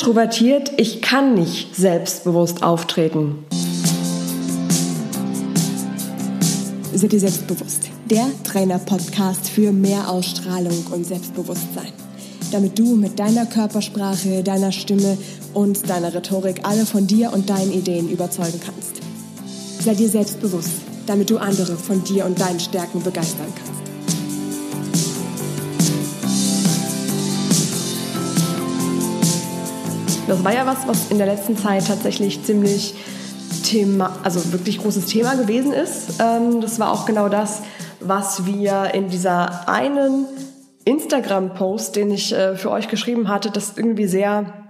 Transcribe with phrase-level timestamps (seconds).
[0.00, 3.44] introvertiert, ich kann nicht selbstbewusst auftreten.
[6.94, 7.90] Sei dir selbstbewusst.
[8.08, 11.92] Der Trainer-Podcast für mehr Ausstrahlung und Selbstbewusstsein.
[12.50, 15.18] Damit du mit deiner Körpersprache, deiner Stimme
[15.52, 19.02] und deiner Rhetorik alle von dir und deinen Ideen überzeugen kannst.
[19.84, 23.79] Sei dir selbstbewusst, damit du andere von dir und deinen Stärken begeistern kannst.
[30.30, 32.94] Das war ja was, was in der letzten Zeit tatsächlich ziemlich
[33.64, 36.20] Thema, also wirklich großes Thema gewesen ist.
[36.20, 37.62] Ähm, das war auch genau das,
[37.98, 40.26] was wir in dieser einen
[40.84, 44.68] Instagram-Post, den ich äh, für euch geschrieben hatte, das irgendwie sehr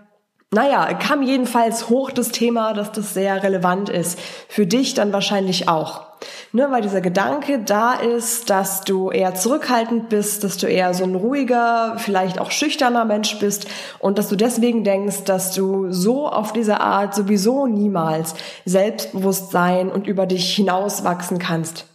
[0.51, 4.19] naja, kam jedenfalls hoch das Thema, dass das sehr relevant ist.
[4.48, 6.09] Für dich dann wahrscheinlich auch.
[6.52, 11.05] Ne, weil dieser Gedanke da ist, dass du eher zurückhaltend bist, dass du eher so
[11.05, 13.66] ein ruhiger, vielleicht auch schüchterner Mensch bist
[13.98, 19.91] und dass du deswegen denkst, dass du so auf diese Art sowieso niemals selbstbewusst sein
[19.91, 21.89] und über dich hinauswachsen kannst.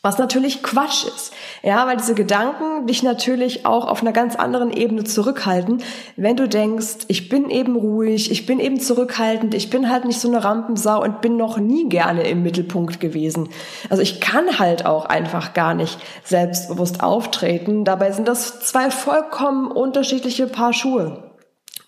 [0.00, 1.32] Was natürlich Quatsch ist.
[1.62, 5.82] Ja, weil diese Gedanken dich natürlich auch auf einer ganz anderen Ebene zurückhalten,
[6.16, 10.20] wenn du denkst, ich bin eben ruhig, ich bin eben zurückhaltend, ich bin halt nicht
[10.20, 13.48] so eine Rampensau und bin noch nie gerne im Mittelpunkt gewesen.
[13.90, 17.84] Also ich kann halt auch einfach gar nicht selbstbewusst auftreten.
[17.84, 21.27] Dabei sind das zwei vollkommen unterschiedliche Paar Schuhe.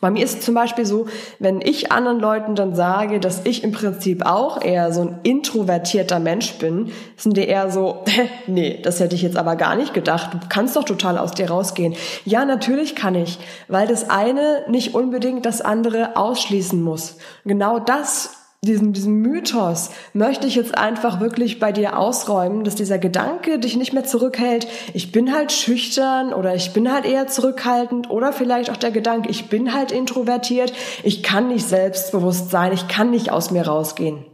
[0.01, 1.07] Bei mir ist es zum Beispiel so,
[1.39, 6.19] wenn ich anderen Leuten dann sage, dass ich im Prinzip auch eher so ein introvertierter
[6.19, 8.03] Mensch bin, sind die eher so,
[8.47, 10.33] nee, das hätte ich jetzt aber gar nicht gedacht.
[10.33, 11.95] Du kannst doch total aus dir rausgehen.
[12.25, 17.19] Ja, natürlich kann ich, weil das eine nicht unbedingt das andere ausschließen muss.
[17.45, 22.99] Genau das diesen, diesen Mythos möchte ich jetzt einfach wirklich bei dir ausräumen, dass dieser
[22.99, 28.11] Gedanke dich nicht mehr zurückhält, ich bin halt schüchtern oder ich bin halt eher zurückhaltend
[28.11, 32.87] oder vielleicht auch der Gedanke, ich bin halt introvertiert, ich kann nicht selbstbewusst sein, ich
[32.87, 34.30] kann nicht aus mir rausgehen.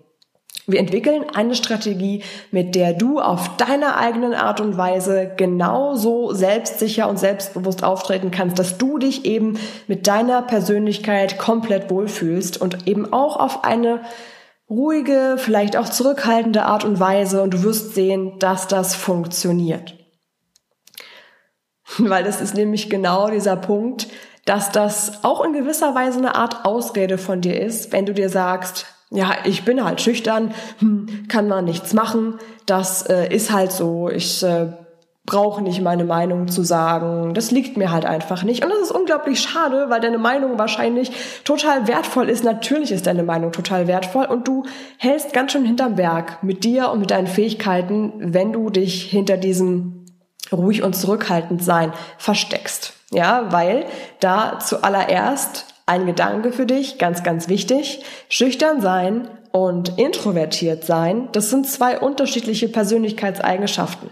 [0.69, 7.08] Wir entwickeln eine Strategie, mit der du auf deiner eigenen Art und Weise genauso selbstsicher
[7.08, 13.13] und selbstbewusst auftreten kannst, dass du dich eben mit deiner Persönlichkeit komplett wohlfühlst und eben
[13.13, 14.01] auch auf eine
[14.68, 19.95] ruhige, vielleicht auch zurückhaltende Art und Weise und du wirst sehen, dass das funktioniert.
[21.98, 24.08] Weil das ist nämlich genau dieser Punkt,
[24.45, 28.29] dass das auch in gewisser Weise eine Art Ausrede von dir ist, wenn du dir
[28.29, 33.72] sagst, ja, ich bin halt schüchtern, hm, kann man nichts machen, das äh, ist halt
[33.72, 34.72] so, ich äh,
[35.27, 38.64] brauche nicht meine Meinung zu sagen, das liegt mir halt einfach nicht.
[38.64, 41.11] Und das ist unglaublich schade, weil deine Meinung wahrscheinlich
[41.45, 42.45] total wertvoll ist.
[42.45, 44.62] Natürlich ist deine Meinung total wertvoll und du
[44.98, 49.36] hältst ganz schön hinterm Berg mit dir und mit deinen Fähigkeiten, wenn du dich hinter
[49.36, 50.06] diesem
[50.52, 52.92] ruhig und zurückhaltend sein versteckst.
[53.11, 53.86] Ja, weil
[54.20, 58.02] da zuallererst ein Gedanke für dich, ganz, ganz wichtig.
[58.29, 64.11] Schüchtern sein und introvertiert sein, das sind zwei unterschiedliche Persönlichkeitseigenschaften.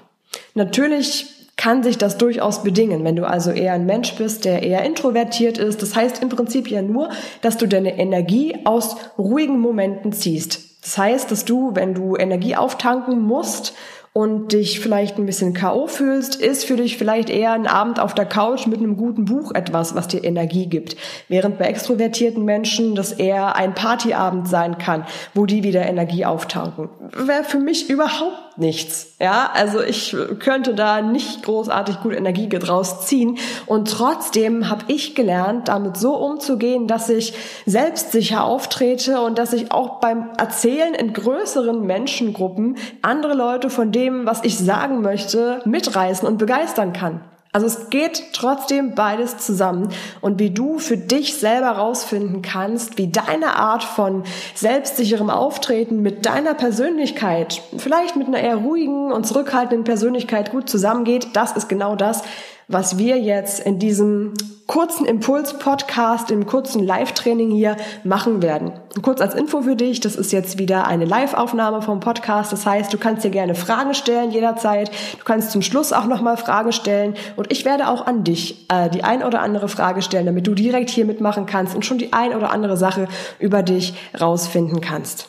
[0.55, 1.27] Natürlich
[1.57, 5.59] kann sich das durchaus bedingen, wenn du also eher ein Mensch bist, der eher introvertiert
[5.59, 5.83] ist.
[5.83, 7.11] Das heißt im Prinzip ja nur,
[7.43, 10.83] dass du deine Energie aus ruhigen Momenten ziehst.
[10.83, 13.75] Das heißt, dass du, wenn du Energie auftanken musst
[14.15, 15.89] und dich vielleicht ein bisschen K.O.
[15.89, 19.51] fühlst, ist für dich vielleicht eher ein Abend auf der Couch mit einem guten Buch
[19.53, 20.97] etwas, was dir Energie gibt.
[21.29, 25.05] Während bei extrovertierten Menschen das eher ein Partyabend sein kann,
[25.35, 26.91] wo die wieder Energie auftanken.
[27.13, 29.15] Wäre für mich überhaupt nichts.
[29.19, 33.39] Ja, also ich könnte da nicht großartig gut Energie draus ziehen.
[33.67, 37.35] Und trotzdem habe ich gelernt, damit so umzugehen, dass ich
[37.67, 44.26] selbstsicher auftrete und dass ich auch beim Erzählen in größeren Menschengruppen andere Leute von dem,
[44.26, 47.20] was ich sagen möchte, mitreißen und begeistern kann.
[47.53, 49.91] Also es geht trotzdem beides zusammen.
[50.20, 54.25] Und wie du für dich selber rausfinden kannst, wie deine Art von
[54.56, 61.28] selbstsicherem Auftreten mit deiner Persönlichkeit, vielleicht mit einer eher ruhigen und zurückhaltenden Persönlichkeit gut zusammengeht,
[61.34, 62.22] das ist genau das,
[62.66, 64.34] was wir jetzt in diesem
[64.66, 68.72] kurzen Impuls-Podcast, im kurzen Live-Training hier machen werden.
[69.03, 72.53] Kurz als Info für dich, das ist jetzt wieder eine Live-Aufnahme vom Podcast.
[72.53, 74.91] Das heißt, du kannst dir gerne Fragen stellen jederzeit.
[75.19, 77.15] Du kannst zum Schluss auch nochmal Fragen stellen.
[77.35, 80.55] Und ich werde auch an dich äh, die ein oder andere Frage stellen, damit du
[80.55, 83.09] direkt hier mitmachen kannst und schon die ein oder andere Sache
[83.41, 85.29] über dich rausfinden kannst.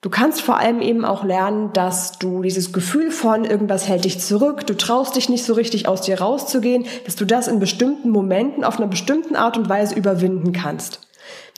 [0.00, 4.20] Du kannst vor allem eben auch lernen, dass du dieses Gefühl von irgendwas hält dich
[4.20, 8.10] zurück, du traust dich nicht so richtig aus dir rauszugehen, dass du das in bestimmten
[8.10, 11.07] Momenten auf einer bestimmten Art und Weise überwinden kannst.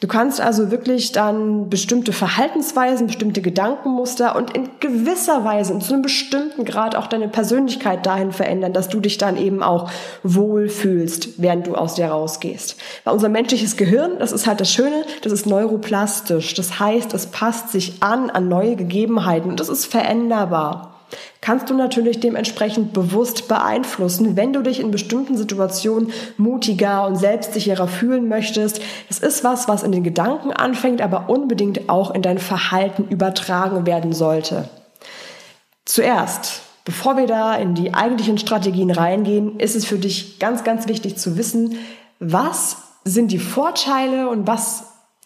[0.00, 5.92] Du kannst also wirklich dann bestimmte Verhaltensweisen, bestimmte Gedankenmuster und in gewisser Weise und zu
[5.92, 9.90] einem bestimmten Grad auch deine Persönlichkeit dahin verändern, dass du dich dann eben auch
[10.22, 12.76] wohlfühlst, während du aus dir rausgehst.
[13.04, 16.54] Weil unser menschliches Gehirn, das ist halt das Schöne, das ist neuroplastisch.
[16.54, 20.99] Das heißt, es passt sich an an neue Gegebenheiten und das ist veränderbar
[21.40, 27.88] kannst du natürlich dementsprechend bewusst beeinflussen, wenn du dich in bestimmten Situationen mutiger und selbstsicherer
[27.88, 28.80] fühlen möchtest.
[29.08, 33.86] Es ist was, was in den Gedanken anfängt, aber unbedingt auch in dein Verhalten übertragen
[33.86, 34.68] werden sollte.
[35.84, 40.86] Zuerst, bevor wir da in die eigentlichen Strategien reingehen, ist es für dich ganz, ganz
[40.86, 41.76] wichtig zu wissen,
[42.18, 44.84] was sind die Vorteile und was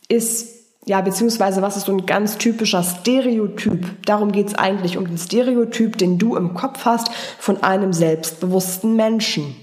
[0.09, 4.05] ist ja, beziehungsweise was ist so ein ganz typischer Stereotyp?
[4.05, 9.57] Darum geht's eigentlich, um den Stereotyp, den du im Kopf hast von einem selbstbewussten Menschen.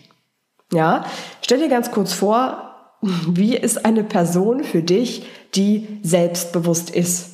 [0.73, 1.05] Ja,
[1.41, 7.31] stell dir ganz kurz vor, wie ist eine Person für dich, die selbstbewusst ist?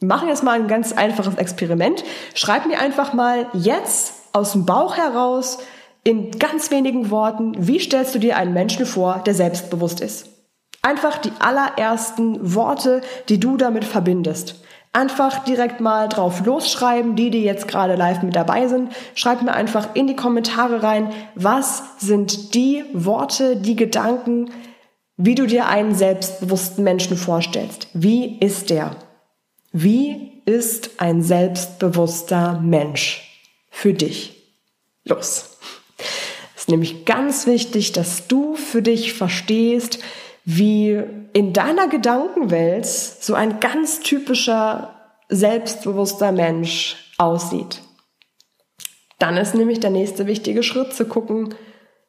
[0.00, 2.02] Wir machen jetzt mal ein ganz einfaches Experiment.
[2.34, 5.58] Schreib mir einfach mal jetzt aus dem Bauch heraus
[6.02, 10.26] in ganz wenigen Worten, wie stellst du dir einen Menschen vor, der selbstbewusst ist?
[10.82, 14.56] Einfach die allerersten Worte, die du damit verbindest.
[14.90, 18.92] Einfach direkt mal drauf losschreiben, die, die jetzt gerade live mit dabei sind.
[19.14, 24.50] Schreib mir einfach in die Kommentare rein, was sind die Worte, die Gedanken,
[25.16, 27.88] wie du dir einen selbstbewussten Menschen vorstellst.
[27.94, 28.96] Wie ist der?
[29.70, 33.40] Wie ist ein selbstbewusster Mensch
[33.70, 34.34] für dich?
[35.04, 35.56] Los.
[36.54, 40.00] Es ist nämlich ganz wichtig, dass du für dich verstehst,
[40.44, 41.02] wie
[41.32, 44.94] in deiner Gedankenwelt so ein ganz typischer
[45.28, 47.80] selbstbewusster Mensch aussieht.
[49.18, 51.54] Dann ist nämlich der nächste wichtige Schritt zu gucken,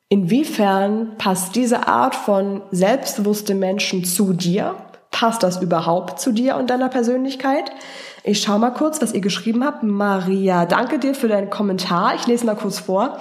[0.09, 4.75] inwiefern passt diese Art von selbstbewusstem Menschen zu dir?
[5.11, 7.71] Passt das überhaupt zu dir und deiner Persönlichkeit?
[8.23, 9.83] Ich schau mal kurz, was ihr geschrieben habt.
[9.83, 12.15] Maria, danke dir für deinen Kommentar.
[12.15, 13.19] Ich lese mal kurz vor.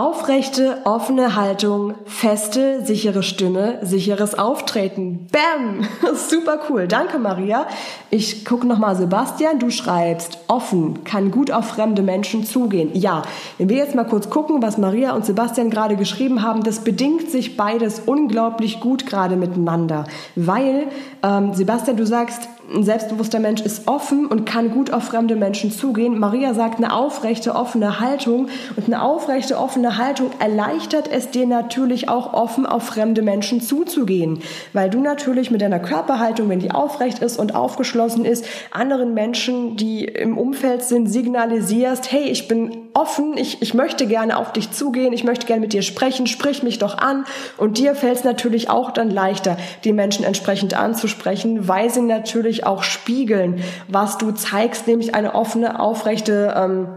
[0.00, 5.26] Aufrechte, offene Haltung, feste, sichere Stimme, sicheres Auftreten.
[5.30, 5.86] Bam!
[6.14, 6.88] Super cool.
[6.88, 7.66] Danke, Maria.
[8.08, 12.92] Ich gucke nochmal, Sebastian, du schreibst, offen, kann gut auf fremde Menschen zugehen.
[12.94, 13.24] Ja,
[13.58, 17.30] wenn wir jetzt mal kurz gucken, was Maria und Sebastian gerade geschrieben haben, das bedingt
[17.30, 20.04] sich beides unglaublich gut gerade miteinander.
[20.34, 20.86] Weil,
[21.22, 25.72] ähm, Sebastian, du sagst, ein selbstbewusster Mensch ist offen und kann gut auf fremde Menschen
[25.72, 26.18] zugehen.
[26.18, 28.48] Maria sagt, eine aufrechte, offene Haltung.
[28.76, 34.40] Und eine aufrechte, offene Haltung erleichtert es dir natürlich auch offen auf fremde Menschen zuzugehen.
[34.72, 39.76] Weil du natürlich mit deiner Körperhaltung, wenn die aufrecht ist und aufgeschlossen ist, anderen Menschen,
[39.76, 44.70] die im Umfeld sind, signalisierst, hey, ich bin offen, ich, ich möchte gerne auf dich
[44.70, 47.24] zugehen, ich möchte gerne mit dir sprechen, sprich mich doch an.
[47.56, 52.66] Und dir fällt es natürlich auch dann leichter, die Menschen entsprechend anzusprechen, weil sie natürlich
[52.66, 56.88] auch spiegeln, was du zeigst, nämlich eine offene, aufrechte ähm,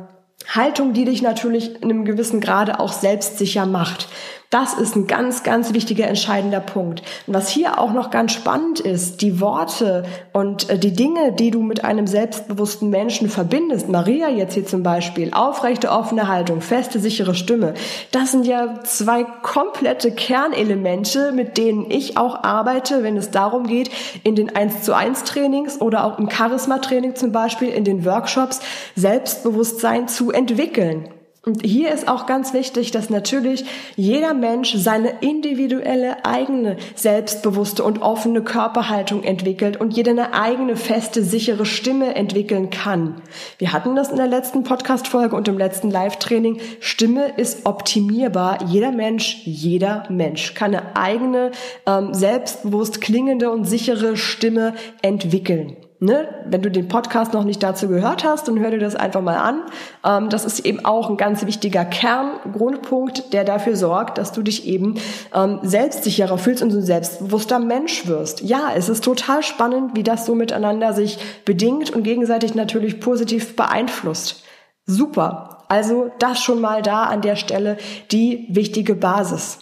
[0.47, 4.07] Haltung, die dich natürlich in einem gewissen Grade auch selbstsicher macht.
[4.53, 7.01] Das ist ein ganz, ganz wichtiger, entscheidender Punkt.
[7.25, 11.49] Und was hier auch noch ganz spannend ist, die Worte und äh, die Dinge, die
[11.49, 16.99] du mit einem selbstbewussten Menschen verbindest, Maria jetzt hier zum Beispiel, aufrechte, offene Haltung, feste,
[16.99, 17.73] sichere Stimme,
[18.11, 23.89] das sind ja zwei komplette Kernelemente, mit denen ich auch arbeite, wenn es darum geht,
[24.23, 28.59] in den 1 zu 1 Trainings oder auch im Charisma-Training zum Beispiel, in den Workshops,
[28.95, 31.09] Selbstbewusstsein zu entwickeln.
[31.45, 33.65] Und hier ist auch ganz wichtig, dass natürlich
[33.97, 41.21] jeder Mensch seine individuelle eigene selbstbewusste und offene Körperhaltung entwickelt und jeder eine eigene feste,
[41.21, 43.21] sichere Stimme entwickeln kann.
[43.57, 46.61] Wir hatten das in der letzten Podcast-Folge und im letzten Live-Training.
[46.79, 48.63] Stimme ist optimierbar.
[48.67, 51.51] Jeder Mensch, jeder Mensch kann eine eigene,
[51.85, 55.75] ähm, selbstbewusst klingende und sichere Stimme entwickeln.
[56.03, 56.27] Ne?
[56.45, 59.37] Wenn du den Podcast noch nicht dazu gehört hast, dann hör dir das einfach mal
[59.37, 59.61] an.
[60.05, 64.67] Ähm, das ist eben auch ein ganz wichtiger Kerngrundpunkt, der dafür sorgt, dass du dich
[64.67, 64.95] eben
[65.33, 68.41] ähm, selbstsicherer fühlst und ein selbstbewusster Mensch wirst.
[68.41, 73.55] Ja, es ist total spannend, wie das so miteinander sich bedingt und gegenseitig natürlich positiv
[73.55, 74.43] beeinflusst.
[74.85, 75.63] Super.
[75.69, 77.77] Also das schon mal da an der Stelle
[78.11, 79.59] die wichtige Basis.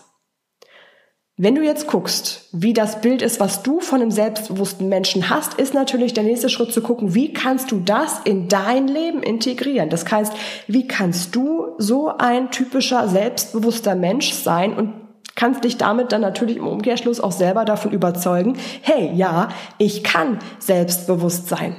[1.43, 5.55] Wenn du jetzt guckst, wie das Bild ist, was du von einem selbstbewussten Menschen hast,
[5.55, 9.89] ist natürlich der nächste Schritt zu gucken, wie kannst du das in dein Leben integrieren?
[9.89, 10.31] Das heißt,
[10.67, 14.93] wie kannst du so ein typischer selbstbewusster Mensch sein und
[15.33, 20.37] kannst dich damit dann natürlich im Umkehrschluss auch selber davon überzeugen, hey, ja, ich kann
[20.59, 21.75] selbstbewusst sein.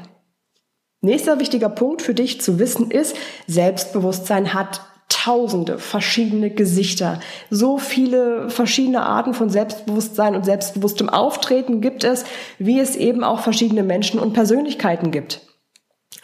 [1.02, 3.14] Nächster wichtiger Punkt für dich zu wissen ist,
[3.46, 4.80] Selbstbewusstsein hat
[5.12, 7.20] tausende verschiedene Gesichter.
[7.50, 12.24] So viele verschiedene Arten von Selbstbewusstsein und selbstbewusstem Auftreten gibt es,
[12.58, 15.40] wie es eben auch verschiedene Menschen und Persönlichkeiten gibt.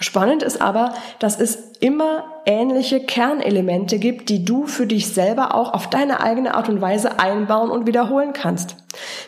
[0.00, 5.74] Spannend ist aber, dass es immer ähnliche Kernelemente gibt, die du für dich selber auch
[5.74, 8.76] auf deine eigene Art und Weise einbauen und wiederholen kannst.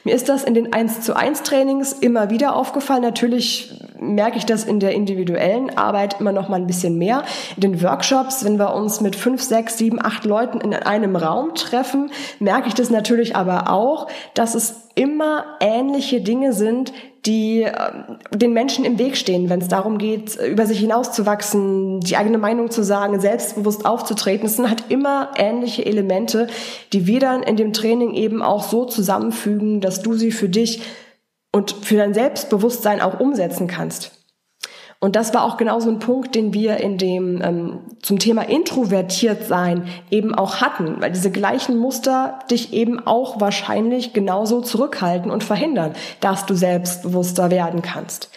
[0.05, 3.03] Mir ist das in den 1 zu 1 Trainings immer wieder aufgefallen.
[3.03, 7.25] Natürlich merke ich das in der individuellen Arbeit immer noch mal ein bisschen mehr.
[7.57, 11.55] In den Workshops, wenn wir uns mit fünf, sechs, sieben, acht Leuten in einem Raum
[11.55, 16.93] treffen, merke ich das natürlich aber auch, dass es immer ähnliche Dinge sind,
[17.27, 17.73] die äh,
[18.35, 22.71] den Menschen im Weg stehen, wenn es darum geht, über sich hinauszuwachsen, die eigene Meinung
[22.71, 24.47] zu sagen, selbstbewusst aufzutreten.
[24.47, 26.49] Es sind halt immer ähnliche Elemente,
[26.93, 30.83] die wir dann in dem Training eben auch so zusammenfügen, dass du sie für dich
[31.53, 34.20] und für dein Selbstbewusstsein auch umsetzen kannst.
[35.03, 38.43] Und das war auch genau so ein Punkt, den wir in dem ähm, zum Thema
[38.43, 45.31] introvertiert sein eben auch hatten, weil diese gleichen Muster dich eben auch wahrscheinlich genauso zurückhalten
[45.31, 48.29] und verhindern, dass du selbstbewusster werden kannst.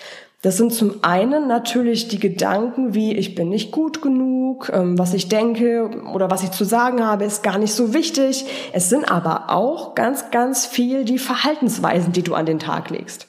[0.41, 5.13] Das sind zum einen natürlich die Gedanken wie ich bin nicht gut genug, ähm, was
[5.13, 8.45] ich denke oder was ich zu sagen habe, ist gar nicht so wichtig.
[8.71, 13.27] Es sind aber auch ganz, ganz viel die Verhaltensweisen, die du an den Tag legst.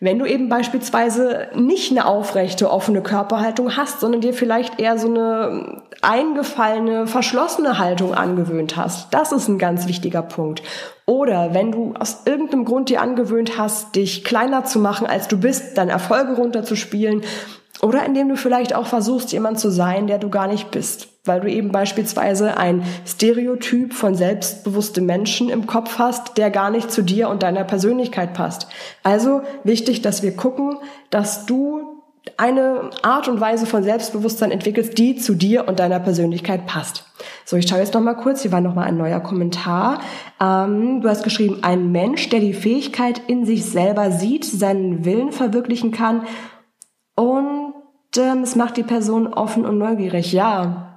[0.00, 5.08] Wenn du eben beispielsweise nicht eine aufrechte, offene Körperhaltung hast, sondern dir vielleicht eher so
[5.08, 10.62] eine eingefallene, verschlossene Haltung angewöhnt hast, das ist ein ganz wichtiger Punkt.
[11.04, 15.36] Oder wenn du aus irgendeinem Grund dir angewöhnt hast, dich kleiner zu machen, als du
[15.36, 17.22] bist, deine Erfolge runterzuspielen,
[17.82, 21.40] oder indem du vielleicht auch versuchst, jemand zu sein, der du gar nicht bist weil
[21.40, 27.02] du eben beispielsweise ein Stereotyp von selbstbewusstem Menschen im Kopf hast, der gar nicht zu
[27.02, 28.66] dir und deiner Persönlichkeit passt.
[29.04, 30.78] Also wichtig, dass wir gucken,
[31.10, 32.02] dass du
[32.36, 37.04] eine Art und Weise von Selbstbewusstsein entwickelst, die zu dir und deiner Persönlichkeit passt.
[37.44, 38.42] So, ich schaue jetzt noch mal kurz.
[38.42, 40.00] Hier war noch mal ein neuer Kommentar.
[40.40, 45.32] Ähm, du hast geschrieben, ein Mensch, der die Fähigkeit in sich selber sieht, seinen Willen
[45.32, 46.26] verwirklichen kann
[47.14, 47.67] und
[48.22, 50.32] es macht die Person offen und neugierig.
[50.32, 50.88] Ja,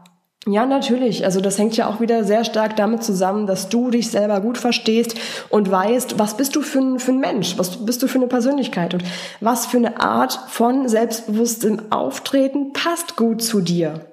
[0.48, 1.24] ja, natürlich.
[1.24, 4.58] Also das hängt ja auch wieder sehr stark damit zusammen, dass du dich selber gut
[4.58, 5.16] verstehst
[5.50, 8.28] und weißt, was bist du für ein, für ein Mensch, was bist du für eine
[8.28, 9.04] Persönlichkeit und
[9.40, 14.11] was für eine Art von selbstbewusstem Auftreten passt gut zu dir.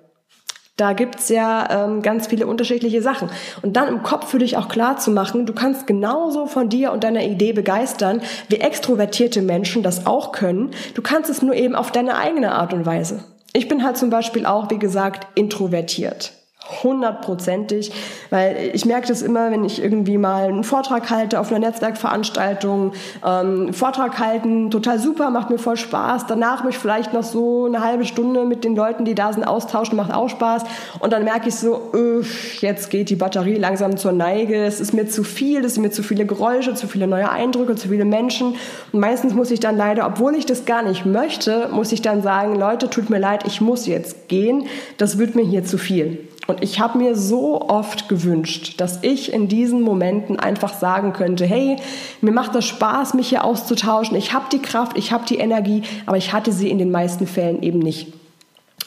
[0.79, 3.29] Da gibt's ja ähm, ganz viele unterschiedliche Sachen.
[3.63, 6.93] Und dann im Kopf für dich auch klar zu machen, du kannst genauso von dir
[6.93, 10.71] und deiner Idee begeistern, wie extrovertierte Menschen das auch können.
[10.95, 13.25] Du kannst es nur eben auf deine eigene Art und Weise.
[13.53, 16.38] Ich bin halt zum Beispiel auch, wie gesagt, introvertiert
[16.83, 17.93] hundertprozentig,
[18.31, 22.93] weil ich merke das immer, wenn ich irgendwie mal einen Vortrag halte auf einer Netzwerkveranstaltung,
[23.27, 26.27] ähm, Vortrag halten, total super, macht mir voll Spaß.
[26.27, 29.97] Danach mich vielleicht noch so eine halbe Stunde mit den Leuten, die da sind, austauschen,
[29.97, 30.65] macht auch Spaß.
[31.01, 32.23] Und dann merke ich so, öh,
[32.61, 35.91] jetzt geht die Batterie langsam zur Neige, es ist mir zu viel, es sind mir
[35.91, 38.57] zu viele Geräusche, zu viele neue Eindrücke, zu viele Menschen.
[38.93, 42.23] Und meistens muss ich dann leider, obwohl ich das gar nicht möchte, muss ich dann
[42.23, 44.67] sagen, Leute, tut mir leid, ich muss jetzt gehen,
[44.99, 46.28] das wird mir hier zu viel.
[46.51, 51.45] Und ich habe mir so oft gewünscht, dass ich in diesen Momenten einfach sagen könnte,
[51.45, 51.77] hey,
[52.23, 54.17] mir macht das Spaß, mich hier auszutauschen.
[54.17, 57.27] Ich habe die Kraft, ich habe die Energie, aber ich hatte sie in den meisten
[57.27, 58.15] Fällen eben nicht.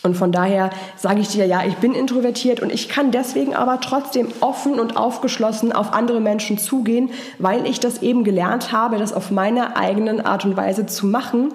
[0.02, 3.80] Und von daher sage ich dir, ja, ich bin introvertiert und ich kann deswegen aber
[3.80, 9.14] trotzdem offen und aufgeschlossen auf andere Menschen zugehen, weil ich das eben gelernt habe, das
[9.14, 11.54] auf meine eigenen Art und Weise zu machen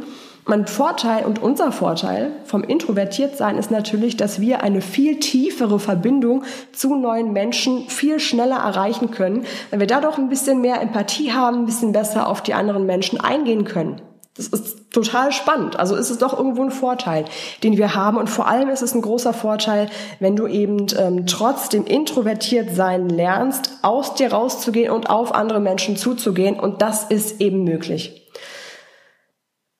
[0.48, 6.44] mein Vorteil und unser Vorteil vom Introvertiertsein ist natürlich, dass wir eine viel tiefere Verbindung
[6.72, 11.58] zu neuen Menschen viel schneller erreichen können, weil wir dadurch ein bisschen mehr Empathie haben,
[11.58, 14.00] ein bisschen besser auf die anderen Menschen eingehen können.
[14.36, 15.80] Das ist total spannend.
[15.80, 17.24] Also ist es doch irgendwo ein Vorteil,
[17.64, 18.16] den wir haben.
[18.16, 19.88] Und vor allem ist es ein großer Vorteil,
[20.20, 25.96] wenn du eben ähm, trotzdem introvertiert sein lernst, aus dir rauszugehen und auf andere Menschen
[25.96, 26.60] zuzugehen.
[26.60, 28.25] Und das ist eben möglich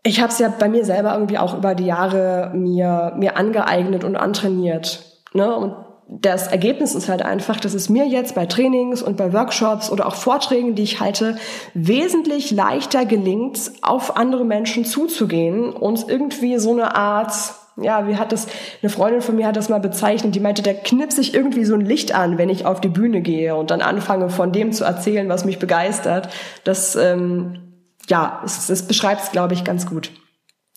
[0.07, 4.05] ich habe es ja bei mir selber irgendwie auch über die Jahre mir, mir angeeignet
[4.05, 5.03] und antrainiert.
[5.35, 5.55] Ne?
[5.55, 5.75] Und
[6.09, 10.07] das Ergebnis ist halt einfach, dass es mir jetzt bei Trainings und bei Workshops oder
[10.07, 11.37] auch Vorträgen, die ich halte,
[11.75, 17.33] wesentlich leichter gelingt, auf andere Menschen zuzugehen und irgendwie so eine Art
[17.79, 18.47] ja, wie hat das,
[18.81, 21.75] eine Freundin von mir hat das mal bezeichnet, die meinte, da knipse ich irgendwie so
[21.75, 24.85] ein Licht an, wenn ich auf die Bühne gehe und dann anfange von dem zu
[24.85, 26.31] erzählen, was mich begeistert.
[26.65, 27.66] Das ähm,
[28.09, 30.11] ja, es, es beschreibt es, glaube ich, ganz gut.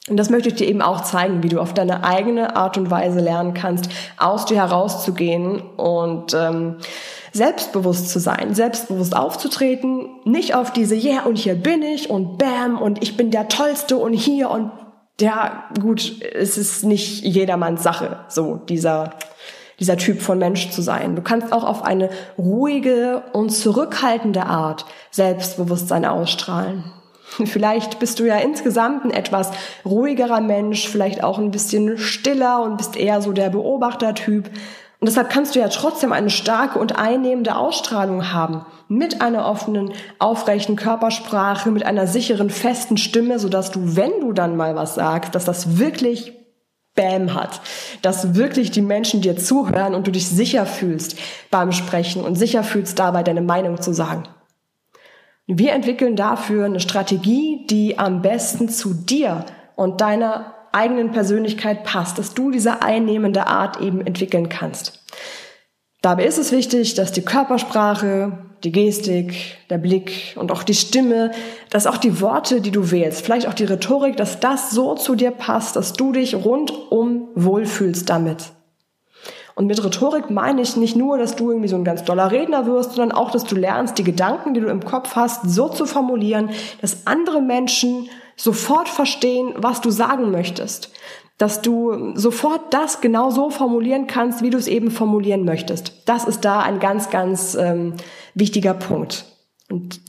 [0.08, 2.90] Und das möchte ich dir eben auch zeigen, wie du auf deine eigene Art und
[2.90, 6.78] Weise lernen kannst, aus dir herauszugehen und ähm,
[7.32, 12.82] selbstbewusst zu sein, selbstbewusst aufzutreten, nicht auf diese Yeah und hier bin ich und Bam
[12.82, 14.72] und ich bin der Tollste und hier und
[15.22, 19.12] ja, gut, es ist nicht jedermanns Sache, so dieser
[19.80, 21.16] dieser Typ von Mensch zu sein.
[21.16, 26.92] Du kannst auch auf eine ruhige und zurückhaltende Art Selbstbewusstsein ausstrahlen.
[27.46, 29.52] Vielleicht bist du ja insgesamt ein etwas
[29.86, 34.50] ruhigerer Mensch, vielleicht auch ein bisschen stiller und bist eher so der Beobachtertyp.
[35.02, 38.66] Und deshalb kannst du ja trotzdem eine starke und einnehmende Ausstrahlung haben.
[38.90, 44.58] Mit einer offenen, aufrechten Körpersprache, mit einer sicheren, festen Stimme, sodass du, wenn du dann
[44.58, 46.34] mal was sagst, dass das wirklich
[46.96, 47.62] Bam hat,
[48.02, 51.18] dass wirklich die Menschen dir zuhören und du dich sicher fühlst
[51.50, 54.24] beim Sprechen und sicher fühlst dabei deine Meinung zu sagen.
[55.52, 62.20] Wir entwickeln dafür eine Strategie, die am besten zu dir und deiner eigenen Persönlichkeit passt,
[62.20, 65.04] dass du diese einnehmende Art eben entwickeln kannst.
[66.04, 71.32] Dabei ist es wichtig, dass die Körpersprache, die Gestik, der Blick und auch die Stimme,
[71.72, 75.16] dass auch die Worte, die du wählst, vielleicht auch die Rhetorik, dass das so zu
[75.16, 78.52] dir passt, dass du dich rundum wohlfühlst damit.
[79.60, 82.66] Und mit Rhetorik meine ich nicht nur, dass du irgendwie so ein ganz doller Redner
[82.66, 85.86] wirst, sondern auch, dass du lernst, die Gedanken, die du im Kopf hast, so zu
[85.86, 90.94] formulieren, dass andere Menschen sofort verstehen, was du sagen möchtest.
[91.38, 96.04] Dass du sofort das genau so formulieren kannst, wie du es eben formulieren möchtest.
[96.06, 97.96] Das ist da ein ganz, ganz ähm,
[98.36, 99.26] wichtiger Punkt.
[99.70, 100.00] Und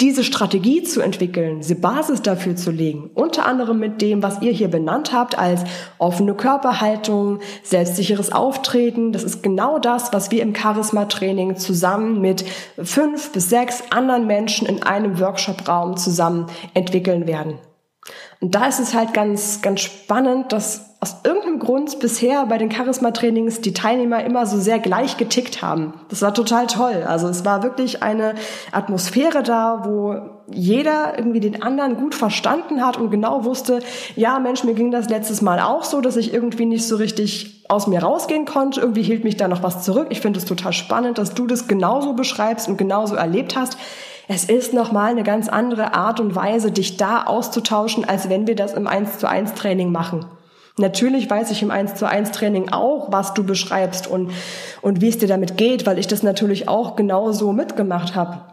[0.00, 4.52] diese Strategie zu entwickeln, diese Basis dafür zu legen, unter anderem mit dem, was ihr
[4.52, 5.64] hier benannt habt, als
[5.98, 12.44] offene Körperhaltung, selbstsicheres Auftreten, das ist genau das, was wir im Charisma-Training zusammen mit
[12.80, 17.58] fünf bis sechs anderen Menschen in einem Workshop-Raum zusammen entwickeln werden.
[18.40, 22.72] Und da ist es halt ganz, ganz spannend, dass aus irgendeinem Grund bisher bei den
[22.72, 25.94] Charisma-Trainings die Teilnehmer immer so sehr gleich getickt haben.
[26.08, 27.04] Das war total toll.
[27.06, 28.34] Also es war wirklich eine
[28.72, 30.16] Atmosphäre da, wo
[30.50, 33.78] jeder irgendwie den anderen gut verstanden hat und genau wusste,
[34.16, 37.64] ja Mensch, mir ging das letztes Mal auch so, dass ich irgendwie nicht so richtig
[37.68, 38.80] aus mir rausgehen konnte.
[38.80, 40.08] Irgendwie hielt mich da noch was zurück.
[40.10, 43.78] Ich finde es total spannend, dass du das genauso beschreibst und genauso erlebt hast.
[44.26, 48.56] Es ist nochmal eine ganz andere Art und Weise, dich da auszutauschen, als wenn wir
[48.56, 50.26] das im 1 zu 1 Training machen.
[50.78, 54.30] Natürlich weiß ich im 1 zu 1 Training auch, was du beschreibst und,
[54.80, 58.44] und wie es dir damit geht, weil ich das natürlich auch genauso mitgemacht habe.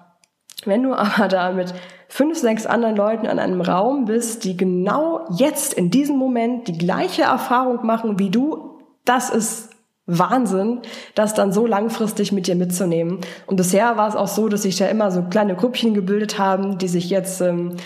[0.65, 1.74] Wenn du aber da mit
[2.08, 6.77] fünf, sechs anderen Leuten an einem Raum bist, die genau jetzt in diesem Moment die
[6.77, 9.70] gleiche Erfahrung machen wie du, das ist
[10.07, 10.81] Wahnsinn,
[11.16, 13.20] das dann so langfristig mit dir mitzunehmen.
[13.48, 16.77] Und bisher war es auch so, dass sich da immer so kleine Grüppchen gebildet haben,
[16.77, 17.77] die sich jetzt ähm,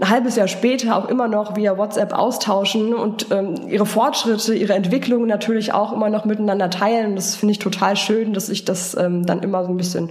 [0.00, 4.74] ein halbes Jahr später auch immer noch via WhatsApp austauschen und ähm, ihre Fortschritte, ihre
[4.74, 7.16] Entwicklungen natürlich auch immer noch miteinander teilen.
[7.16, 10.10] Das finde ich total schön, dass ich das ähm, dann immer so ein bisschen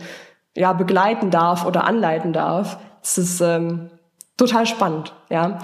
[0.56, 2.80] ja begleiten darf oder anleiten darf.
[3.02, 3.90] Es ist ähm,
[4.36, 5.60] total spannend, ja.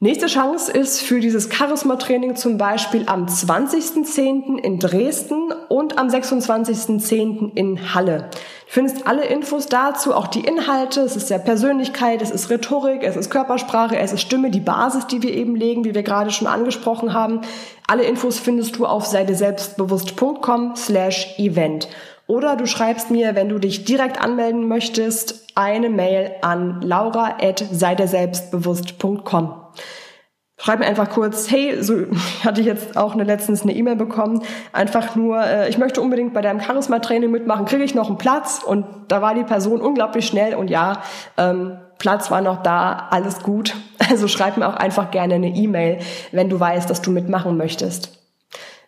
[0.00, 4.56] Nächste Chance ist für dieses Charisma-Training zum Beispiel am 20.10.
[4.56, 7.56] in Dresden und am 26.10.
[7.56, 8.30] in Halle.
[8.30, 11.00] Du findest alle Infos dazu, auch die Inhalte.
[11.00, 15.08] Es ist ja Persönlichkeit, es ist Rhetorik, es ist Körpersprache, es ist Stimme, die Basis,
[15.08, 17.40] die wir eben legen, wie wir gerade schon angesprochen haben.
[17.88, 21.88] Alle Infos findest du auf seite selbstbewusst.com slash event.
[22.28, 29.67] Oder du schreibst mir, wenn du dich direkt anmelden möchtest, eine Mail an laura.seiderselbstbewusst.com.
[30.60, 31.94] Schreib mir einfach kurz, hey, so
[32.44, 34.42] hatte ich jetzt auch eine, letztens eine E-Mail bekommen,
[34.72, 38.60] einfach nur, äh, ich möchte unbedingt bei deinem Charisma-Training mitmachen, kriege ich noch einen Platz?
[38.64, 41.02] Und da war die Person unglaublich schnell und ja,
[41.36, 43.74] ähm, Platz war noch da, alles gut.
[44.10, 45.98] Also schreib mir auch einfach gerne eine E-Mail,
[46.32, 48.18] wenn du weißt, dass du mitmachen möchtest.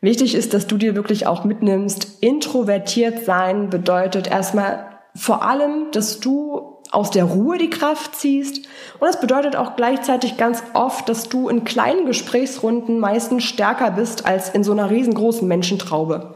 [0.01, 6.21] Wichtig ist, dass du dir wirklich auch mitnimmst, introvertiert sein bedeutet erstmal vor allem, dass
[6.21, 8.67] du aus der Ruhe die Kraft ziehst.
[8.99, 14.27] Und das bedeutet auch gleichzeitig ganz oft, dass du in kleinen Gesprächsrunden meistens stärker bist
[14.27, 16.35] als in so einer riesengroßen Menschentraube.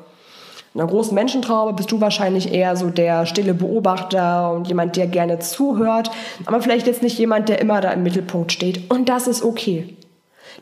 [0.74, 5.06] In einer großen Menschentraube bist du wahrscheinlich eher so der stille Beobachter und jemand, der
[5.06, 6.10] gerne zuhört,
[6.46, 8.90] aber vielleicht jetzt nicht jemand, der immer da im Mittelpunkt steht.
[8.90, 9.96] Und das ist okay.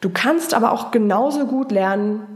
[0.02, 2.31] Du kannst aber auch genauso gut lernen,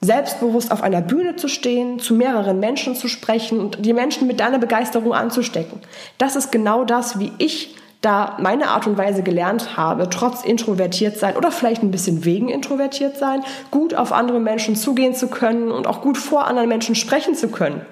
[0.00, 4.40] selbstbewusst auf einer Bühne zu stehen, zu mehreren Menschen zu sprechen und die Menschen mit
[4.40, 5.80] deiner Begeisterung anzustecken.
[6.16, 11.18] Das ist genau das, wie ich da meine Art und Weise gelernt habe, trotz introvertiert
[11.18, 15.70] sein oder vielleicht ein bisschen wegen introvertiert sein, gut auf andere Menschen zugehen zu können
[15.70, 17.82] und auch gut vor anderen Menschen sprechen zu können.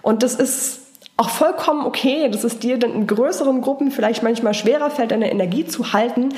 [0.00, 0.80] Und das ist
[1.18, 5.30] auch vollkommen okay, dass es dir dann in größeren Gruppen vielleicht manchmal schwerer fällt, deine
[5.30, 6.30] Energie zu halten.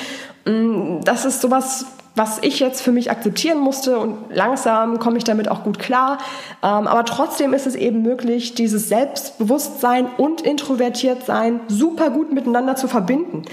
[0.44, 1.87] Mm, das ist sowas,
[2.18, 6.18] was ich jetzt für mich akzeptieren musste und langsam komme ich damit auch gut klar.
[6.62, 12.88] Ähm, aber trotzdem ist es eben möglich, dieses Selbstbewusstsein und Introvertiertsein super gut miteinander zu
[12.88, 13.44] verbinden.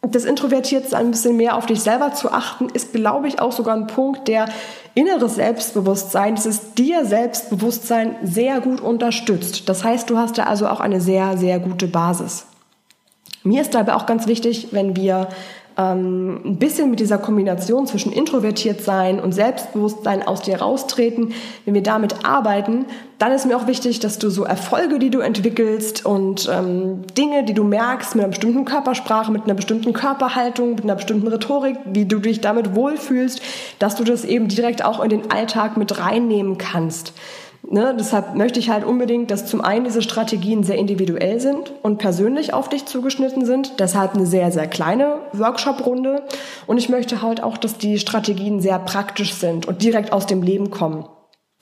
[0.00, 3.74] das Introvertiertsein ein bisschen mehr auf dich selber zu achten, ist, glaube ich, auch sogar
[3.74, 4.48] ein Punkt, der
[4.94, 9.68] inneres Selbstbewusstsein, dieses dir Selbstbewusstsein sehr gut unterstützt.
[9.68, 12.46] Das heißt, du hast da also auch eine sehr, sehr gute Basis.
[13.44, 15.28] Mir ist dabei auch ganz wichtig, wenn wir
[15.76, 21.32] ähm, ein bisschen mit dieser Kombination zwischen introvertiert sein und Selbstbewusstsein aus dir raustreten,
[21.64, 22.86] wenn wir damit arbeiten,
[23.18, 27.44] dann ist mir auch wichtig, dass du so Erfolge, die du entwickelst und ähm, Dinge,
[27.44, 31.76] die du merkst mit einer bestimmten Körpersprache, mit einer bestimmten Körperhaltung, mit einer bestimmten Rhetorik,
[31.86, 33.40] wie du dich damit wohlfühlst,
[33.78, 37.12] dass du das eben direkt auch in den Alltag mit reinnehmen kannst.
[37.70, 41.96] Ne, deshalb möchte ich halt unbedingt, dass zum einen diese Strategien sehr individuell sind und
[41.96, 43.80] persönlich auf dich zugeschnitten sind.
[43.80, 46.24] Deshalb eine sehr, sehr kleine Workshop-Runde.
[46.66, 50.42] Und ich möchte halt auch, dass die Strategien sehr praktisch sind und direkt aus dem
[50.42, 51.06] Leben kommen.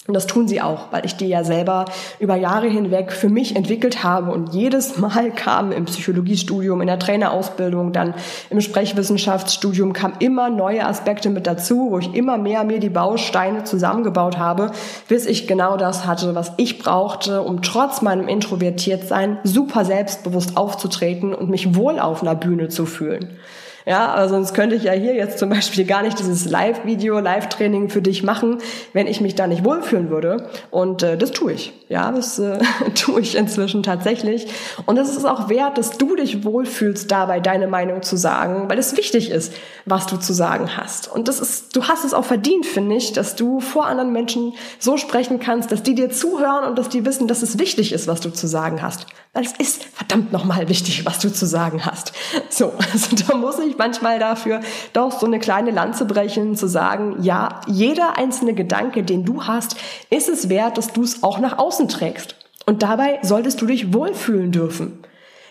[0.08, 1.84] Und das tun sie auch, weil ich die ja selber
[2.18, 4.32] über Jahre hinweg für mich entwickelt habe.
[4.32, 8.14] Und jedes Mal kam im Psychologiestudium, in der Trainerausbildung, dann
[8.50, 13.62] im Sprechwissenschaftsstudium kam immer neue Aspekte mit dazu, wo ich immer mehr mir die Bausteine
[13.62, 14.72] zusammengebaut habe,
[15.06, 21.32] bis ich genau das hatte, was ich brauchte, um trotz meinem Introvertiertsein super selbstbewusst aufzutreten
[21.32, 23.38] und mich wohl auf einer Bühne zu fühlen.
[23.84, 27.88] Ja, aber sonst könnte ich ja hier jetzt zum Beispiel gar nicht dieses Live-Video, Live-Training
[27.88, 28.58] für dich machen,
[28.92, 30.48] wenn ich mich da nicht wohlfühlen würde.
[30.70, 31.72] Und äh, das tue ich.
[31.88, 32.58] Ja, das äh,
[32.94, 34.46] tue ich inzwischen tatsächlich.
[34.86, 38.78] Und es ist auch wert, dass du dich wohlfühlst, dabei deine Meinung zu sagen, weil
[38.78, 39.52] es wichtig ist,
[39.84, 41.10] was du zu sagen hast.
[41.10, 44.54] Und das ist, du hast es auch verdient, finde ich, dass du vor anderen Menschen
[44.78, 48.06] so sprechen kannst, dass die dir zuhören und dass die wissen, dass es wichtig ist,
[48.06, 49.06] was du zu sagen hast.
[49.34, 52.12] Weil es ist verdammt nochmal wichtig, was du zu sagen hast.
[52.50, 54.60] So, also da muss ich manchmal dafür
[54.92, 59.76] doch so eine kleine Lanze brechen, zu sagen, ja, jeder einzelne Gedanke, den du hast,
[60.10, 62.36] ist es wert, dass du es auch nach außen trägst.
[62.66, 65.02] Und dabei solltest du dich wohlfühlen dürfen.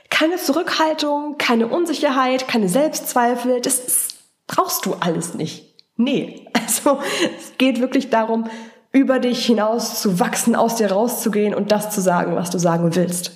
[0.10, 4.10] Keine Zurückhaltung, keine Unsicherheit, keine Selbstzweifel, das
[4.48, 5.74] brauchst du alles nicht.
[5.98, 7.00] Nee, also
[7.38, 8.50] es geht wirklich darum,
[8.92, 12.96] über dich hinaus zu wachsen, aus dir rauszugehen und das zu sagen, was du sagen
[12.96, 13.32] willst.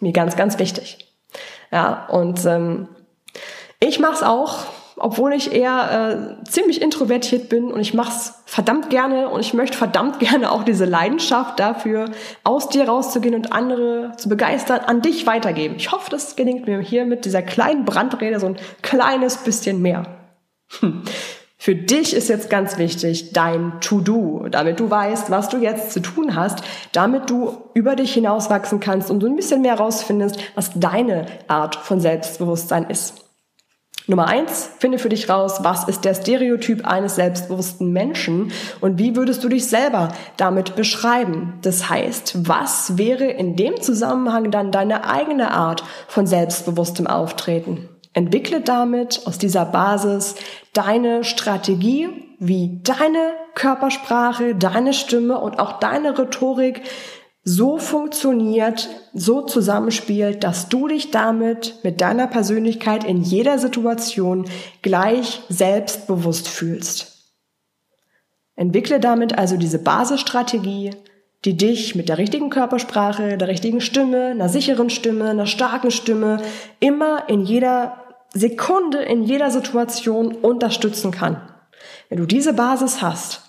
[0.00, 1.12] Mir ganz, ganz wichtig.
[1.70, 2.88] Ja, und ähm,
[3.82, 4.60] ich mache es auch,
[4.96, 9.54] obwohl ich eher äh, ziemlich introvertiert bin und ich mache es verdammt gerne und ich
[9.54, 12.10] möchte verdammt gerne auch diese Leidenschaft dafür,
[12.44, 15.74] aus dir rauszugehen und andere zu begeistern, an dich weitergeben.
[15.76, 20.04] Ich hoffe, das gelingt mir hier mit dieser kleinen Brandrede so ein kleines bisschen mehr.
[20.78, 21.02] Hm.
[21.58, 26.00] Für dich ist jetzt ganz wichtig dein To-Do, damit du weißt, was du jetzt zu
[26.00, 30.38] tun hast, damit du über dich hinaus wachsen kannst und du ein bisschen mehr rausfindest,
[30.56, 33.31] was deine Art von Selbstbewusstsein ist.
[34.08, 39.14] Nummer eins, finde für dich raus, was ist der Stereotyp eines selbstbewussten Menschen und wie
[39.14, 41.54] würdest du dich selber damit beschreiben?
[41.62, 47.88] Das heißt, was wäre in dem Zusammenhang dann deine eigene Art von selbstbewusstem Auftreten?
[48.12, 50.34] Entwickle damit aus dieser Basis
[50.72, 56.82] deine Strategie, wie deine Körpersprache, deine Stimme und auch deine Rhetorik
[57.44, 64.48] so funktioniert, so zusammenspielt, dass du dich damit mit deiner Persönlichkeit in jeder Situation
[64.82, 67.34] gleich selbstbewusst fühlst.
[68.54, 70.90] Entwickle damit also diese Basisstrategie,
[71.44, 76.40] die dich mit der richtigen Körpersprache, der richtigen Stimme, einer sicheren Stimme, einer starken Stimme
[76.78, 77.98] immer in jeder
[78.34, 81.40] Sekunde in jeder Situation unterstützen kann.
[82.08, 83.42] Wenn du diese Basis hast,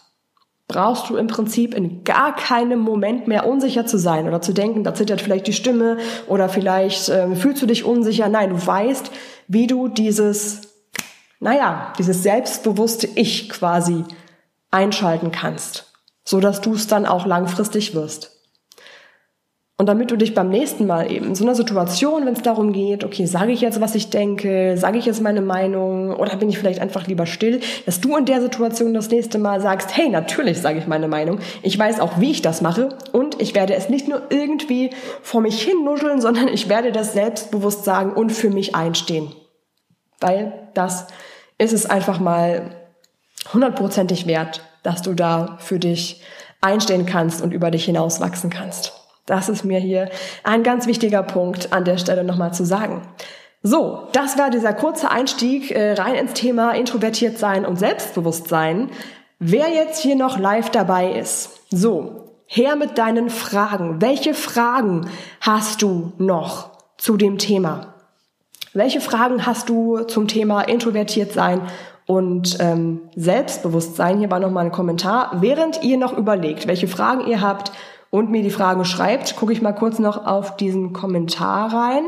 [0.67, 4.83] brauchst du im Prinzip in gar keinem Moment mehr unsicher zu sein oder zu denken,
[4.83, 5.97] da zittert vielleicht die Stimme
[6.27, 8.29] oder vielleicht äh, fühlst du dich unsicher.
[8.29, 9.11] Nein, du weißt,
[9.47, 10.61] wie du dieses,
[11.39, 14.05] naja, dieses selbstbewusste Ich quasi
[14.71, 15.91] einschalten kannst,
[16.23, 18.32] so dass du es dann auch langfristig wirst.
[19.75, 22.73] Und damit du dich beim nächsten Mal eben in so einer Situation, wenn es darum
[22.73, 26.47] geht, okay, sage ich jetzt, was ich denke, sage ich jetzt meine Meinung oder bin
[26.49, 30.09] ich vielleicht einfach lieber still, dass du in der Situation das nächste Mal sagst, hey,
[30.09, 31.39] natürlich sage ich meine Meinung.
[31.63, 34.91] Ich weiß auch, wie ich das mache und ich werde es nicht nur irgendwie
[35.23, 39.33] vor mich hin nuscheln, sondern ich werde das selbstbewusst sagen und für mich einstehen.
[40.19, 41.07] Weil das
[41.57, 42.75] ist es einfach mal
[43.51, 46.21] hundertprozentig wert, dass du da für dich
[46.61, 49.02] einstehen kannst und über dich hinaus wachsen kannst.
[49.25, 50.09] Das ist mir hier
[50.43, 53.01] ein ganz wichtiger Punkt an der Stelle nochmal zu sagen.
[53.61, 58.89] So, das war dieser kurze Einstieg äh, rein ins Thema introvertiert sein und Selbstbewusstsein.
[59.39, 64.01] Wer jetzt hier noch live dabei ist, so, her mit deinen Fragen.
[64.01, 65.09] Welche Fragen
[65.39, 67.93] hast du noch zu dem Thema?
[68.73, 71.61] Welche Fragen hast du zum Thema introvertiert sein
[72.05, 74.19] und ähm, Selbstbewusstsein?
[74.19, 75.37] Hier war nochmal ein Kommentar.
[75.41, 77.71] Während ihr noch überlegt, welche Fragen ihr habt,
[78.13, 82.03] und mir die Frage schreibt, gucke ich mal kurz noch auf diesen Kommentar rein.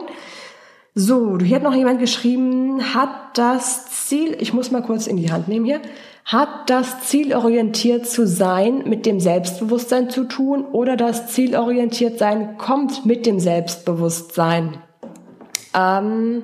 [0.93, 5.31] So, hier hat noch jemand geschrieben, hat das Ziel, ich muss mal kurz in die
[5.31, 5.81] Hand nehmen hier,
[6.23, 13.07] hat das zielorientiert zu sein mit dem Selbstbewusstsein zu tun oder das zielorientiert sein kommt
[13.07, 14.77] mit dem Selbstbewusstsein?
[15.73, 16.43] Ähm,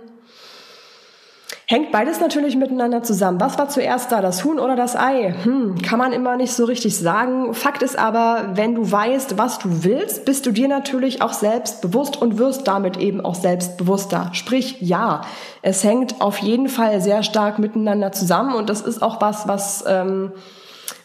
[1.72, 3.40] Hängt beides natürlich miteinander zusammen.
[3.40, 5.34] Was war zuerst da, das Huhn oder das Ei?
[5.44, 7.54] Hm, kann man immer nicht so richtig sagen.
[7.54, 12.22] Fakt ist aber, wenn du weißt, was du willst, bist du dir natürlich auch selbstbewusst
[12.22, 14.32] und wirst damit eben auch selbstbewusster.
[14.34, 15.22] Sprich, ja,
[15.62, 19.86] es hängt auf jeden Fall sehr stark miteinander zusammen und das ist auch was, was
[19.88, 20.34] ähm,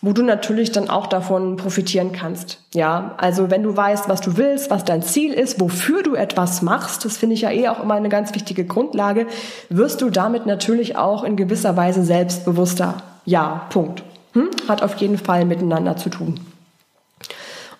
[0.00, 2.60] wo du natürlich dann auch davon profitieren kannst.
[2.74, 6.62] Ja, also wenn du weißt, was du willst, was dein Ziel ist, wofür du etwas
[6.62, 9.26] machst, das finde ich ja eh auch immer eine ganz wichtige Grundlage,
[9.68, 13.02] wirst du damit natürlich auch in gewisser Weise selbstbewusster.
[13.24, 14.02] Ja, Punkt.
[14.32, 14.50] Hm?
[14.68, 16.40] Hat auf jeden Fall miteinander zu tun.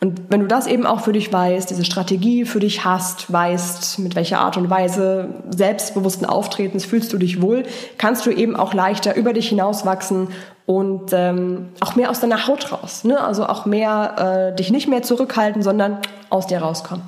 [0.01, 3.99] Und wenn du das eben auch für dich weißt, diese Strategie für dich hast, weißt,
[4.01, 7.65] mit welcher Art und Weise selbstbewussten Auftretens fühlst du dich wohl,
[7.97, 10.29] kannst du eben auch leichter über dich hinauswachsen
[10.67, 13.05] und ähm, auch mehr aus deiner Haut raus.
[13.05, 13.21] Ne?
[13.21, 15.99] Also auch mehr äh, dich nicht mehr zurückhalten, sondern
[16.29, 17.05] aus dir rauskommen.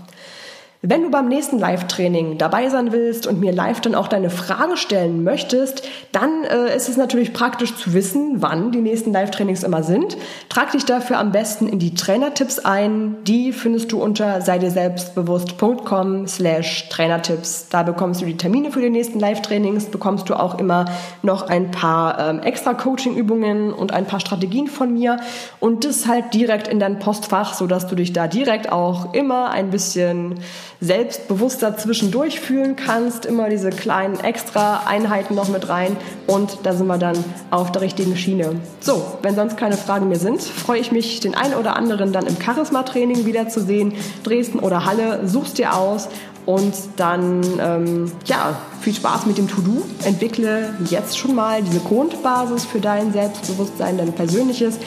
[0.80, 4.76] Wenn du beim nächsten Live-Training dabei sein willst und mir live dann auch deine Frage
[4.76, 9.82] stellen möchtest, dann äh, ist es natürlich praktisch zu wissen, wann die nächsten Live-Trainings immer
[9.82, 10.16] sind.
[10.48, 13.16] Trag dich dafür am besten in die Trainertipps ein.
[13.24, 17.66] Die findest du unter seideselbstbewusst.com slash Trainertipps.
[17.70, 20.84] Da bekommst du die Termine für die nächsten Live-Trainings, bekommst du auch immer
[21.24, 25.16] noch ein paar ähm, extra Coaching-Übungen und ein paar Strategien von mir
[25.58, 29.70] und das halt direkt in dein Postfach, sodass du dich da direkt auch immer ein
[29.70, 30.36] bisschen
[30.80, 33.26] selbstbewusster zwischendurch fühlen kannst.
[33.26, 37.16] Immer diese kleinen extra Einheiten noch mit rein und da sind wir dann
[37.50, 38.60] auf der richtigen Schiene.
[38.80, 42.26] So, wenn sonst keine Fragen mehr sind, freue ich mich, den einen oder anderen dann
[42.26, 43.94] im Charisma-Training wiederzusehen.
[44.22, 46.08] Dresden oder Halle, suchst dir aus
[46.48, 49.82] und dann, ähm, ja, viel Spaß mit dem To-Do.
[50.06, 54.78] Entwickle jetzt schon mal diese Grundbasis für dein Selbstbewusstsein, dein persönliches,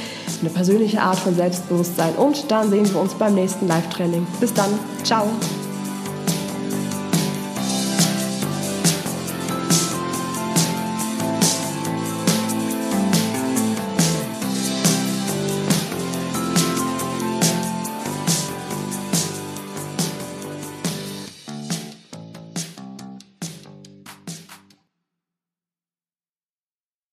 [0.41, 2.15] eine persönliche Art von Selbstbewusstsein.
[2.15, 4.25] Und dann sehen wir uns beim nächsten Live-Training.
[4.39, 4.71] Bis dann.
[5.04, 5.27] Ciao.